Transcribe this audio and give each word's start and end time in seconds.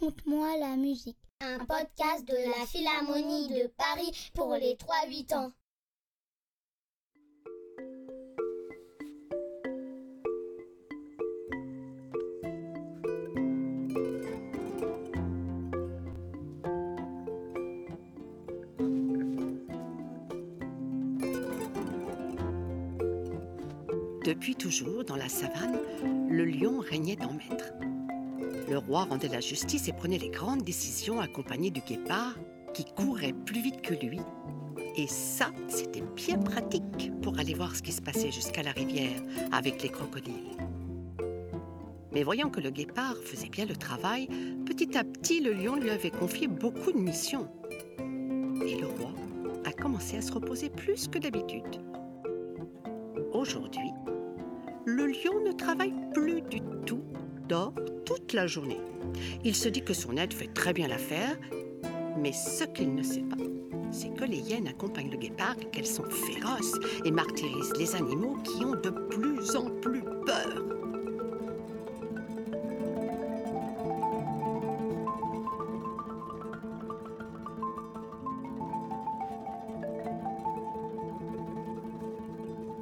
Raconte-moi 0.00 0.56
la 0.60 0.76
musique. 0.76 1.18
Un 1.40 1.58
podcast 1.64 2.24
de 2.24 2.34
la 2.34 2.66
Philharmonie 2.66 3.48
de 3.48 3.68
Paris 3.76 4.30
pour 4.32 4.54
les 4.54 4.76
3-8 4.76 5.34
ans. 5.34 5.52
Depuis 24.24 24.54
toujours, 24.54 25.04
dans 25.04 25.16
la 25.16 25.28
savane, 25.28 25.80
le 26.28 26.44
lion 26.44 26.78
régnait 26.78 27.20
en 27.24 27.32
maître. 27.32 27.72
Le 28.68 28.76
roi 28.76 29.04
rendait 29.04 29.28
la 29.28 29.40
justice 29.40 29.88
et 29.88 29.92
prenait 29.92 30.18
les 30.18 30.28
grandes 30.28 30.62
décisions 30.62 31.20
accompagné 31.20 31.70
du 31.70 31.80
guépard 31.80 32.34
qui 32.74 32.84
courait 32.84 33.32
plus 33.32 33.62
vite 33.62 33.80
que 33.80 33.94
lui. 33.94 34.20
Et 34.96 35.06
ça, 35.06 35.50
c'était 35.68 36.02
bien 36.14 36.38
pratique 36.38 37.12
pour 37.22 37.38
aller 37.38 37.54
voir 37.54 37.74
ce 37.74 37.82
qui 37.82 37.92
se 37.92 38.02
passait 38.02 38.30
jusqu'à 38.30 38.62
la 38.62 38.72
rivière 38.72 39.22
avec 39.52 39.82
les 39.82 39.88
crocodiles. 39.88 40.56
Mais 42.12 42.22
voyant 42.22 42.50
que 42.50 42.60
le 42.60 42.70
guépard 42.70 43.16
faisait 43.24 43.48
bien 43.48 43.64
le 43.64 43.76
travail, 43.76 44.28
petit 44.66 44.98
à 44.98 45.04
petit, 45.04 45.40
le 45.40 45.52
lion 45.52 45.76
lui 45.76 45.90
avait 45.90 46.10
confié 46.10 46.46
beaucoup 46.46 46.92
de 46.92 46.98
missions. 46.98 47.48
Et 47.98 48.76
le 48.76 48.86
roi 48.86 49.12
a 49.64 49.72
commencé 49.72 50.18
à 50.18 50.22
se 50.22 50.32
reposer 50.32 50.68
plus 50.68 51.08
que 51.08 51.18
d'habitude. 51.18 51.82
Aujourd'hui, 53.32 53.90
le 54.84 55.06
lion 55.06 55.44
ne 55.46 55.52
travaille 55.52 55.94
plus 56.12 56.42
du 56.42 56.60
tout, 56.60 56.67
toute 58.04 58.32
la 58.32 58.46
journée. 58.46 58.80
Il 59.44 59.54
se 59.54 59.68
dit 59.68 59.82
que 59.82 59.94
son 59.94 60.16
aide 60.16 60.32
fait 60.32 60.52
très 60.52 60.72
bien 60.72 60.88
l'affaire, 60.88 61.36
mais 62.18 62.32
ce 62.32 62.64
qu'il 62.64 62.94
ne 62.94 63.02
sait 63.02 63.22
pas, 63.22 63.36
c'est 63.90 64.14
que 64.14 64.24
les 64.24 64.38
hyènes 64.38 64.68
accompagnent 64.68 65.10
le 65.10 65.16
guépard 65.16 65.56
qu'elles 65.72 65.86
sont 65.86 66.04
féroces 66.04 66.78
et 67.04 67.10
martyrisent 67.10 67.72
les 67.78 67.94
animaux 67.94 68.36
qui 68.44 68.64
ont 68.64 68.74
de 68.74 68.90
plus 68.90 69.56
en 69.56 69.70
plus 69.80 70.02
peur. 70.02 70.64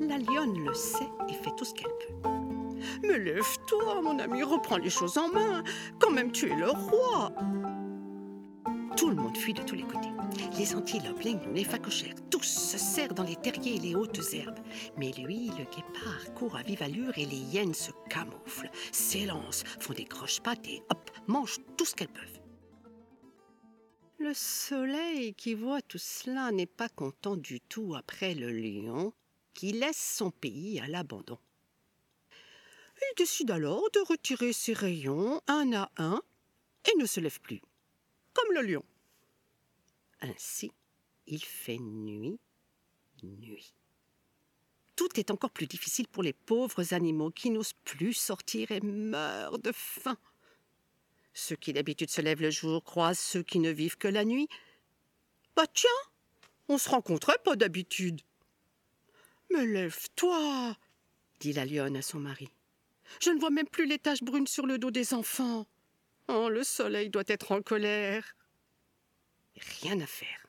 La 0.00 0.18
lionne 0.18 0.64
le 0.64 0.74
sait 0.74 1.08
et 1.28 1.34
fait 1.34 1.50
tout 1.56 1.64
ce 1.64 1.72
qu'elle. 1.74 1.99
Lève-toi, 3.18 4.02
mon 4.02 4.18
ami, 4.18 4.42
reprends 4.42 4.76
les 4.76 4.90
choses 4.90 5.18
en 5.18 5.28
main. 5.28 5.62
Quand 5.98 6.10
même, 6.10 6.32
tu 6.32 6.50
es 6.50 6.54
le 6.54 6.70
roi. 6.70 7.32
Tout 8.96 9.08
le 9.08 9.16
monde 9.16 9.36
fuit 9.36 9.54
de 9.54 9.62
tous 9.62 9.74
les 9.74 9.82
côtés. 9.82 10.10
Les 10.58 10.74
antilopes, 10.74 11.22
les 11.54 11.64
phacochères, 11.64 12.14
tous 12.30 12.42
se 12.42 12.78
serrent 12.78 13.14
dans 13.14 13.24
les 13.24 13.36
terriers 13.36 13.76
et 13.76 13.80
les 13.80 13.94
hautes 13.94 14.20
herbes. 14.32 14.58
Mais 14.96 15.12
lui, 15.12 15.48
le 15.48 15.64
guépard, 15.64 16.34
court 16.34 16.56
à 16.56 16.62
vive 16.62 16.82
allure 16.82 17.16
et 17.16 17.24
les 17.24 17.36
hyènes 17.36 17.74
se 17.74 17.90
camouflent, 18.08 18.70
s'élancent, 18.92 19.64
font 19.78 19.94
des 19.94 20.04
croche-pattes 20.04 20.68
et 20.68 20.82
hop, 20.90 21.10
mangent 21.26 21.60
tout 21.76 21.84
ce 21.84 21.94
qu'elles 21.94 22.08
peuvent. 22.08 22.40
Le 24.18 24.34
soleil 24.34 25.34
qui 25.34 25.54
voit 25.54 25.80
tout 25.80 25.98
cela 25.98 26.52
n'est 26.52 26.66
pas 26.66 26.90
content 26.90 27.36
du 27.36 27.60
tout 27.60 27.94
après 27.96 28.34
le 28.34 28.52
lion 28.52 29.12
qui 29.54 29.72
laisse 29.72 30.14
son 30.16 30.30
pays 30.30 30.78
à 30.78 30.86
l'abandon. 30.86 31.38
Décide 33.20 33.50
alors 33.50 33.90
de 33.90 34.00
retirer 34.00 34.54
ses 34.54 34.72
rayons 34.72 35.42
un 35.46 35.74
à 35.74 35.90
un 35.98 36.22
et 36.88 36.96
ne 36.98 37.04
se 37.04 37.20
lève 37.20 37.38
plus, 37.38 37.60
comme 38.32 38.50
le 38.54 38.62
lion. 38.62 38.82
Ainsi, 40.22 40.72
il 41.26 41.44
fait 41.44 41.76
nuit, 41.76 42.40
nuit. 43.22 43.74
Tout 44.96 45.20
est 45.20 45.30
encore 45.30 45.50
plus 45.50 45.66
difficile 45.66 46.08
pour 46.08 46.22
les 46.22 46.32
pauvres 46.32 46.94
animaux 46.94 47.30
qui 47.30 47.50
n'osent 47.50 47.74
plus 47.84 48.14
sortir 48.14 48.70
et 48.70 48.80
meurent 48.80 49.58
de 49.58 49.72
faim. 49.72 50.16
Ceux 51.34 51.56
qui 51.56 51.74
d'habitude 51.74 52.08
se 52.08 52.22
lèvent 52.22 52.40
le 52.40 52.50
jour 52.50 52.82
croisent 52.82 53.20
ceux 53.20 53.42
qui 53.42 53.58
ne 53.58 53.70
vivent 53.70 53.98
que 53.98 54.08
la 54.08 54.24
nuit. 54.24 54.48
Bah 55.56 55.66
tiens, 55.74 55.90
on 56.68 56.78
se 56.78 56.88
rencontrait 56.88 57.42
pas 57.44 57.54
d'habitude. 57.54 58.22
Mais 59.50 59.66
lève-toi, 59.66 60.74
dit 61.40 61.52
la 61.52 61.66
lionne 61.66 61.98
à 61.98 62.02
son 62.02 62.20
mari. 62.20 62.48
Je 63.18 63.30
ne 63.30 63.40
vois 63.40 63.50
même 63.50 63.68
plus 63.68 63.86
les 63.86 63.98
taches 63.98 64.22
brunes 64.22 64.46
sur 64.46 64.66
le 64.66 64.78
dos 64.78 64.90
des 64.90 65.14
enfants. 65.14 65.66
Oh, 66.28 66.48
le 66.48 66.62
soleil 66.62 67.10
doit 67.10 67.24
être 67.26 67.52
en 67.52 67.62
colère. 67.62 68.36
Rien 69.82 70.00
à 70.00 70.06
faire. 70.06 70.46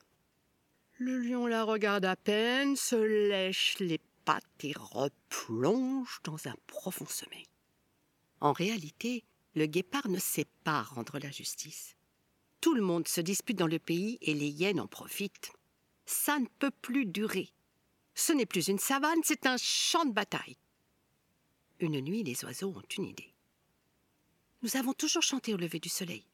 Le 0.98 1.18
lion 1.18 1.46
la 1.46 1.64
regarde 1.64 2.04
à 2.04 2.14
peine, 2.14 2.76
se 2.76 2.94
lèche 2.94 3.76
les 3.80 4.00
pattes 4.24 4.44
et 4.62 4.74
replonge 4.76 6.20
dans 6.22 6.46
un 6.46 6.54
profond 6.66 7.06
sommeil. 7.06 7.46
En 8.40 8.52
réalité, 8.52 9.24
le 9.54 9.66
guépard 9.66 10.08
ne 10.08 10.18
sait 10.18 10.46
pas 10.64 10.82
rendre 10.82 11.18
la 11.18 11.30
justice. 11.30 11.96
Tout 12.60 12.74
le 12.74 12.82
monde 12.82 13.08
se 13.08 13.20
dispute 13.20 13.58
dans 13.58 13.66
le 13.66 13.80
pays 13.80 14.18
et 14.20 14.34
les 14.34 14.48
hyènes 14.48 14.80
en 14.80 14.86
profitent. 14.86 15.52
Ça 16.06 16.38
ne 16.38 16.46
peut 16.58 16.70
plus 16.70 17.06
durer. 17.06 17.50
Ce 18.14 18.32
n'est 18.32 18.46
plus 18.46 18.68
une 18.68 18.78
savane, 18.78 19.20
c'est 19.24 19.46
un 19.46 19.56
champ 19.56 20.04
de 20.04 20.12
bataille. 20.12 20.56
Une 21.82 22.00
nuit, 22.00 22.22
les 22.22 22.44
oiseaux 22.44 22.72
ont 22.76 22.96
une 22.96 23.06
idée. 23.06 23.34
Nous 24.62 24.76
avons 24.76 24.92
toujours 24.92 25.24
chanté 25.24 25.52
au 25.52 25.56
lever 25.56 25.80
du 25.80 25.88
soleil. 25.88 26.24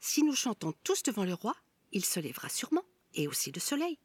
Si 0.00 0.22
nous 0.22 0.34
chantons 0.34 0.72
tous 0.84 1.02
devant 1.02 1.26
le 1.26 1.34
roi, 1.34 1.54
il 1.92 2.02
se 2.02 2.18
lèvera 2.18 2.48
sûrement, 2.48 2.84
et 3.12 3.28
aussi 3.28 3.52
le 3.52 3.60
soleil. 3.60 3.98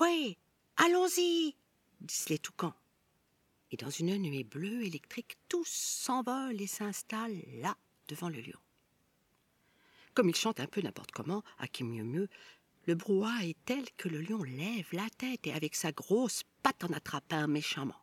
Oui, 0.00 0.36
allons-y, 0.76 1.54
disent 2.00 2.28
les 2.30 2.40
toucans. 2.40 2.74
Et 3.70 3.76
dans 3.76 3.90
une 3.90 4.16
nuée 4.16 4.42
bleue 4.42 4.84
électrique, 4.84 5.36
tous 5.48 5.68
s'envolent 5.68 6.60
et 6.60 6.66
s'installent 6.66 7.44
là, 7.60 7.76
devant 8.08 8.28
le 8.28 8.40
lion. 8.40 8.58
Comme 10.14 10.28
ils 10.28 10.34
chantent 10.34 10.58
un 10.58 10.66
peu 10.66 10.80
n'importe 10.80 11.12
comment, 11.12 11.44
à 11.58 11.68
qui 11.68 11.84
mieux 11.84 12.02
mieux, 12.02 12.28
le 12.86 12.96
brouhaha 12.96 13.44
est 13.44 13.64
tel 13.66 13.84
que 13.96 14.08
le 14.08 14.20
lion 14.20 14.42
lève 14.42 14.88
la 14.90 15.08
tête 15.10 15.46
et 15.46 15.52
avec 15.52 15.76
sa 15.76 15.92
grosse 15.92 16.42
patte 16.64 16.82
en 16.82 16.92
attrape 16.92 17.32
un 17.32 17.46
méchamment. 17.46 18.01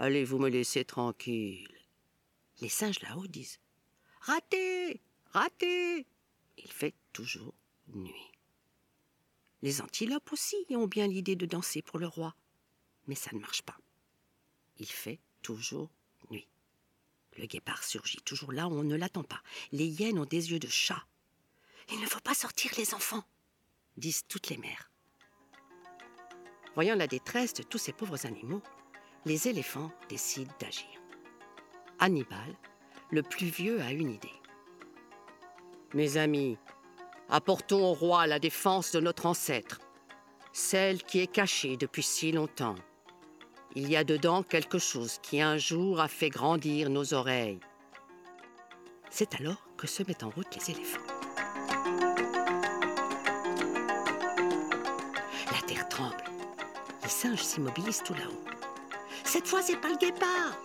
Allez-vous 0.00 0.38
me 0.38 0.48
laisser 0.48 0.84
tranquille? 0.84 1.68
Les 2.60 2.68
singes 2.68 3.00
là-haut 3.00 3.26
disent 3.26 3.58
Raté 4.20 5.00
Raté 5.32 6.06
Il 6.56 6.70
fait 6.70 6.94
toujours 7.12 7.54
nuit. 7.88 8.30
Les 9.62 9.80
antilopes 9.80 10.32
aussi 10.32 10.56
ont 10.70 10.86
bien 10.86 11.08
l'idée 11.08 11.34
de 11.34 11.46
danser 11.46 11.82
pour 11.82 11.98
le 11.98 12.06
roi, 12.06 12.36
mais 13.08 13.16
ça 13.16 13.30
ne 13.32 13.40
marche 13.40 13.62
pas. 13.62 13.76
Il 14.76 14.86
fait 14.86 15.18
toujours 15.42 15.90
nuit. 16.30 16.46
Le 17.36 17.46
guépard 17.46 17.82
surgit 17.82 18.22
toujours 18.24 18.52
là 18.52 18.68
où 18.68 18.72
on 18.72 18.84
ne 18.84 18.96
l'attend 18.96 19.24
pas. 19.24 19.42
Les 19.72 19.86
hyènes 19.86 20.20
ont 20.20 20.24
des 20.24 20.52
yeux 20.52 20.60
de 20.60 20.68
chat. 20.68 21.04
Il 21.90 22.00
ne 22.00 22.06
faut 22.06 22.20
pas 22.20 22.34
sortir 22.34 22.70
les 22.76 22.94
enfants, 22.94 23.24
disent 23.96 24.26
toutes 24.28 24.48
les 24.48 24.58
mères. 24.58 24.92
Voyant 26.74 26.94
la 26.94 27.08
détresse 27.08 27.54
de 27.54 27.64
tous 27.64 27.78
ces 27.78 27.92
pauvres 27.92 28.26
animaux, 28.26 28.62
les 29.24 29.48
éléphants 29.48 29.90
décident 30.08 30.52
d'agir. 30.60 30.86
Hannibal, 31.98 32.54
le 33.10 33.22
plus 33.22 33.48
vieux, 33.48 33.80
a 33.80 33.90
une 33.92 34.10
idée. 34.10 34.28
Mes 35.94 36.16
amis, 36.16 36.58
apportons 37.28 37.84
au 37.84 37.94
roi 37.94 38.26
la 38.26 38.38
défense 38.38 38.92
de 38.92 39.00
notre 39.00 39.26
ancêtre, 39.26 39.80
celle 40.52 41.02
qui 41.02 41.20
est 41.20 41.32
cachée 41.32 41.76
depuis 41.76 42.02
si 42.02 42.32
longtemps. 42.32 42.76
Il 43.74 43.88
y 43.90 43.96
a 43.96 44.04
dedans 44.04 44.42
quelque 44.42 44.78
chose 44.78 45.18
qui 45.22 45.40
un 45.40 45.58
jour 45.58 46.00
a 46.00 46.08
fait 46.08 46.30
grandir 46.30 46.90
nos 46.90 47.14
oreilles. 47.14 47.60
C'est 49.10 49.34
alors 49.40 49.62
que 49.76 49.86
se 49.86 50.02
mettent 50.02 50.22
en 50.22 50.30
route 50.30 50.54
les 50.56 50.70
éléphants. 50.70 51.00
La 55.52 55.66
terre 55.66 55.88
tremble. 55.88 56.24
Les 57.02 57.08
singes 57.08 57.42
s'immobilisent 57.42 58.02
tout 58.02 58.14
là-haut. 58.14 58.57
Cette 59.28 59.46
fois, 59.46 59.60
c'est 59.60 59.76
pas 59.76 59.90
le 59.90 59.98
guépard. 59.98 60.58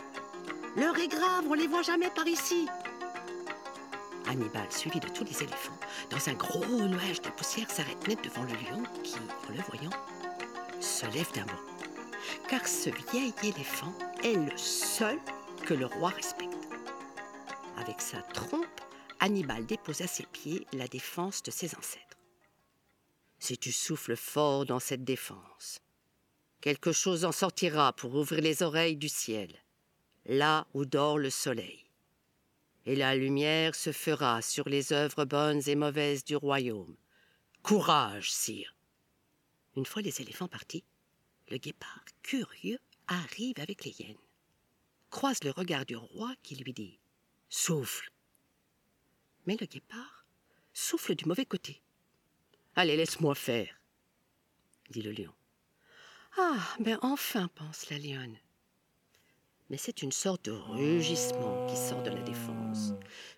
L'heure 0.77 0.97
est 0.97 1.09
grave, 1.09 1.43
on 1.49 1.53
les 1.53 1.67
voit 1.67 1.81
jamais 1.81 2.09
par 2.09 2.25
ici. 2.25 2.65
Hannibal, 4.25 4.71
suivi 4.71 5.01
de 5.01 5.09
tous 5.09 5.25
les 5.25 5.43
éléphants, 5.43 5.77
dans 6.09 6.29
un 6.29 6.33
gros 6.33 6.65
nuage 6.65 7.21
de 7.21 7.29
poussière, 7.29 7.69
s'arrête 7.69 8.07
net 8.07 8.23
devant 8.23 8.43
le 8.43 8.53
lion 8.53 8.83
qui, 9.03 9.15
en 9.17 9.51
le 9.53 9.61
voyant, 9.63 9.89
se 10.79 11.05
lève 11.07 11.29
d'un 11.33 11.43
bond. 11.43 11.59
Car 12.47 12.65
ce 12.65 12.89
vieil 13.11 13.33
éléphant 13.43 13.93
est 14.23 14.35
le 14.35 14.55
seul 14.55 15.19
que 15.65 15.73
le 15.73 15.85
roi 15.85 16.11
respecte. 16.11 16.53
Avec 17.75 17.99
sa 17.99 18.21
trompe, 18.21 18.65
Hannibal 19.19 19.65
dépose 19.65 19.99
à 19.99 20.07
ses 20.07 20.25
pieds 20.25 20.65
la 20.71 20.87
défense 20.87 21.43
de 21.43 21.51
ses 21.51 21.75
ancêtres. 21.75 22.17
Si 23.39 23.57
tu 23.57 23.73
souffles 23.73 24.15
fort 24.15 24.65
dans 24.65 24.79
cette 24.79 25.03
défense, 25.03 25.81
quelque 26.63 26.93
chose 26.93 27.25
en 27.25 27.33
sortira 27.33 27.91
pour 27.91 28.15
ouvrir 28.15 28.39
les 28.39 28.63
oreilles 28.63 28.95
du 28.95 29.09
ciel, 29.09 29.53
là 30.25 30.65
où 30.73 30.85
dort 30.85 31.19
le 31.19 31.29
soleil. 31.29 31.83
et 32.85 32.95
la 32.95 33.17
lumière 33.17 33.75
se 33.75 33.91
fera 33.91 34.41
sur 34.41 34.69
les 34.69 34.93
œuvres 34.93 35.25
bonnes 35.25 35.61
et 35.67 35.75
mauvaises 35.75 36.23
du 36.23 36.37
royaume. 36.37 36.95
Courage, 37.63 38.31
sire. 38.31 38.75
Une 39.75 39.85
fois 39.85 40.01
les 40.01 40.21
éléphants 40.21 40.47
partis, 40.47 40.85
le 41.49 41.57
guépard, 41.57 42.05
curieux, 42.21 42.79
arrive 43.07 43.59
avec 43.59 43.83
les 43.83 43.93
hyènes, 43.99 44.27
croise 45.09 45.43
le 45.43 45.51
regard 45.51 45.85
du 45.85 45.97
roi 45.97 46.33
qui 46.43 46.55
lui 46.55 46.71
dit 46.71 46.97
Souffle. 47.49 48.09
Mais 49.45 49.57
le 49.59 49.65
guépard 49.65 50.25
souffle 50.73 51.15
du 51.15 51.25
mauvais 51.25 51.45
côté. 51.45 51.81
Allez, 52.75 52.95
laisse-moi 52.95 53.35
faire, 53.35 53.81
dit 54.91 55.01
le 55.01 55.11
lion. 55.11 55.33
Ah, 56.35 56.57
ben 56.79 56.97
enfin, 57.03 57.47
pense 57.53 57.91
la 57.91 57.99
lionne. 57.99 58.37
Mais 59.69 59.77
c'est 59.77 60.01
une 60.01 60.11
sorte 60.11 60.45
de 60.45 60.51
rugissement 60.51 61.67
qui 61.67 61.75
sort 61.77 62.01
de 62.01 62.09
la 62.09 62.21
défense, 62.23 62.93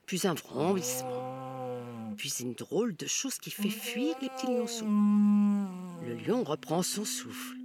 puis 0.06 0.25
un 0.25 0.33
vrombissement, 0.33 2.13
puis 2.15 2.33
une 2.39 2.53
drôle 2.53 2.95
de 2.95 3.06
chose 3.06 3.38
qui 3.38 3.51
fait 3.51 3.69
fuir 3.69 4.15
les 4.21 4.30
petits 4.30 4.47
lionceaux. 4.47 4.86
Le 4.86 6.15
lion 6.25 6.44
reprend 6.45 6.83
son 6.83 7.03
souffle. 7.03 7.57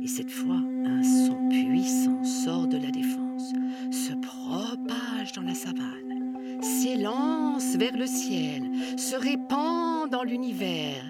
Et 0.00 0.06
cette 0.06 0.30
fois, 0.30 0.62
un 0.86 1.02
son 1.02 1.48
puissant 1.48 2.22
sort 2.22 2.68
de 2.68 2.76
la 2.76 2.92
défense, 2.92 3.52
se 3.90 4.12
propage 4.12 5.32
dans 5.32 5.42
la 5.42 5.54
savane, 5.54 6.62
s'élance 6.62 7.74
vers 7.74 7.96
le 7.96 8.06
ciel, 8.06 8.70
se 8.96 9.16
répand 9.16 10.08
dans 10.08 10.22
l'univers, 10.22 11.04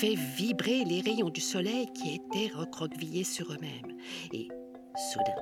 fait 0.00 0.14
vibrer 0.14 0.84
les 0.84 1.00
rayons 1.00 1.28
du 1.28 1.40
soleil 1.40 1.88
qui 1.92 2.14
étaient 2.14 2.54
recroquevillés 2.54 3.24
sur 3.24 3.52
eux-mêmes. 3.52 3.98
Et 4.32 4.46
soudain, 5.10 5.34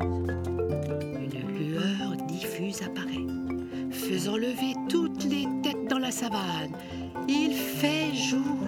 une 0.00 1.58
lueur 1.58 2.16
diffuse 2.28 2.80
apparaît, 2.82 3.26
faisant 3.90 4.36
lever 4.36 4.74
toutes 4.88 5.24
les 5.24 5.48
têtes 5.64 5.88
dans 5.90 5.98
la 5.98 6.12
savane. 6.12 6.70
Il 7.26 7.52
fait 7.52 8.14
jour. 8.14 8.63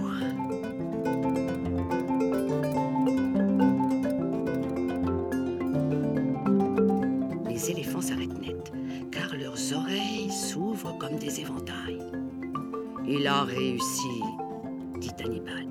Il 13.27 13.31
a 13.31 13.43
réussi, 13.43 14.23
dit 15.01 15.11
Hannibal. 15.19 15.67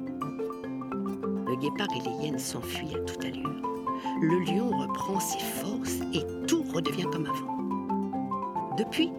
Le 1.48 1.56
guépard 1.56 1.88
et 1.96 2.02
les 2.02 2.26
hyènes 2.26 2.38
s'enfuient 2.38 2.96
à 2.96 3.00
toute 3.00 3.24
allure. 3.24 3.62
Le 4.22 4.40
lion 4.44 4.78
reprend 4.78 5.22
ses 5.22 5.40
forces 5.40 6.02
et 6.14 6.26
tout 6.48 6.66
redevient 6.74 7.06
comme 7.06 7.28
avant. 7.28 8.76
Depuis, 8.78 9.10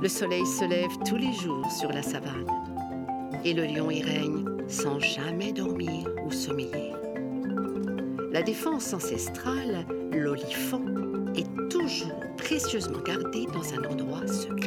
le 0.00 0.08
soleil 0.08 0.46
se 0.46 0.66
lève 0.66 0.92
tous 1.04 1.16
les 1.16 1.32
jours 1.32 1.68
sur 1.68 1.90
la 1.90 2.02
savane 2.02 2.46
et 3.44 3.54
le 3.54 3.64
lion 3.64 3.90
y 3.90 4.02
règne 4.02 4.44
sans 4.68 5.00
jamais 5.00 5.52
dormir 5.52 6.08
ou 6.24 6.30
sommeiller. 6.30 6.92
La 8.30 8.42
défense 8.42 8.94
ancestrale, 8.94 9.84
l'olifant, 10.12 10.84
est 11.34 11.68
toujours 11.70 12.20
précieusement 12.36 13.00
gardée 13.04 13.46
dans 13.46 13.74
un 13.74 13.90
endroit 13.90 14.28
secret. 14.28 14.65